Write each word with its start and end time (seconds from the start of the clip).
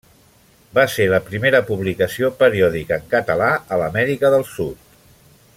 Va 0.77 0.85
ser 0.93 1.05
la 1.11 1.19
primera 1.27 1.59
publicació 1.67 2.31
periòdica 2.41 2.99
en 3.01 3.07
català 3.15 3.53
a 3.77 3.81
l'Amèrica 3.85 4.37
del 4.39 4.49
Sud. 4.57 4.93